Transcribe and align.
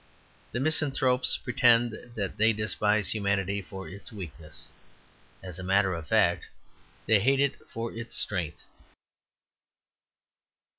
The 0.51 0.59
misanthropes 0.59 1.37
pretend 1.37 1.91
that 2.15 2.37
they 2.37 2.53
despise 2.53 3.11
humanity 3.13 3.61
for 3.61 3.87
its 3.87 4.11
weakness. 4.11 4.67
As 5.43 5.59
a 5.59 5.63
matter 5.63 5.93
of 5.93 6.07
fact, 6.07 6.47
they 7.05 7.19
hate 7.19 7.39
it 7.39 7.55
for 7.69 7.93
its 7.93 8.15
strength. 8.15 8.63